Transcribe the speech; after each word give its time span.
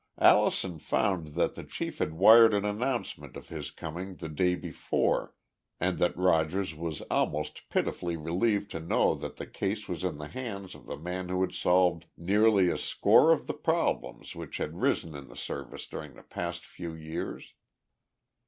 Allison 0.17 0.79
found 0.79 1.35
that 1.35 1.53
the 1.53 1.63
chief 1.63 1.99
had 1.99 2.15
wired 2.15 2.55
an 2.55 2.65
announcement 2.65 3.37
of 3.37 3.49
his 3.49 3.69
coming 3.69 4.15
the 4.15 4.29
day 4.29 4.55
before 4.55 5.35
and 5.79 5.99
that 5.99 6.17
Rogers 6.17 6.73
was 6.73 7.01
almost 7.11 7.69
pitifully 7.69 8.17
relieved 8.17 8.71
to 8.71 8.79
know 8.79 9.13
that 9.13 9.35
the 9.35 9.45
case 9.45 9.87
was 9.87 10.03
in 10.03 10.17
the 10.17 10.29
hands 10.29 10.73
of 10.73 10.87
the 10.87 10.97
man 10.97 11.29
who 11.29 11.41
had 11.41 11.53
solved 11.53 12.05
nearly 12.17 12.67
a 12.67 12.79
score 12.79 13.31
of 13.31 13.45
the 13.45 13.53
problems 13.53 14.35
which 14.35 14.57
had 14.57 14.73
arisen 14.73 15.13
in 15.15 15.27
the 15.27 15.37
Service 15.37 15.85
during 15.85 16.15
the 16.15 16.23
past 16.23 16.65
few 16.65 16.95
years. 16.95 17.53